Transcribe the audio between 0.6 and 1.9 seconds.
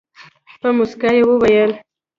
په موسکا یې وویل.